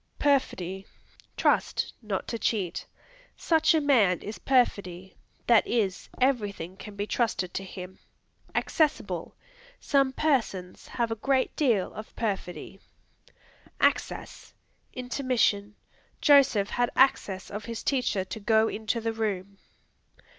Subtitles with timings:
[0.17, 0.87] Perfidy
[1.37, 2.87] Trust; not to cheat;
[3.37, 7.99] "Such a man is perfidy; that is, everything can be trusted to him."
[8.55, 9.35] Accessible;
[9.79, 12.79] "Some persons have a great deal of perfidy."
[13.79, 14.55] Access
[14.91, 15.75] Intermission;
[16.19, 19.59] "Joseph had access of his teacher to go into the room."